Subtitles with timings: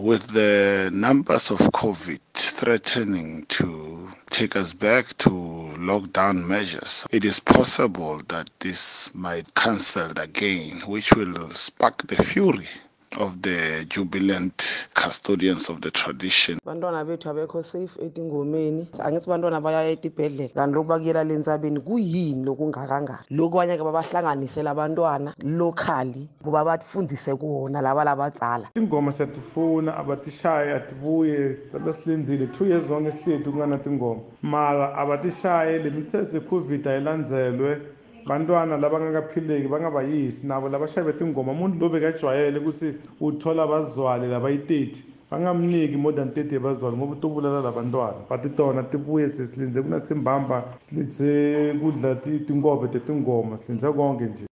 [0.00, 7.38] With the numbers of COVID threatening to take us back to lockdown measures, it is
[7.38, 12.66] possible that this might cancelled again, which will spark the fury
[13.18, 16.58] of the jubilant custodians of the tradition.
[16.66, 18.86] bantwana bethu abekho safe etingomeni.
[18.98, 20.54] Angithi bantwana bayaya etibhedlela.
[20.54, 23.24] Kanti lokhu bakuyela entsabeni kuyini lokungakangani?
[23.30, 28.68] Lokhu abanye ke babahlanganisela abantwana locally kuba bafundise kuwona laba labadzala.
[28.74, 35.90] Tingoma siyatifuna abatishaye atibuye sabe silindzile two years zonke sihleti kungana tingoma mara abatishaye le
[35.90, 37.80] mitsetho ye-covid ayilandzelwe
[38.26, 42.88] bantwana labangakaphileki bangabayisi nabo labashaye tingoma umuntu lo bekajwayele ukuthi
[43.20, 49.82] uthola abazwali labayi-thirty bangamniki more than thirty yabazwali ngoba utobulala labantwana but tona tibuye sesilinze
[49.82, 52.14] kunatsimbamba silindze kudla
[52.46, 54.46] tinkobe tetingoma silinze konke nje.